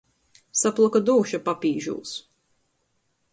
[0.61, 2.15] Saploka dūša papīžūs.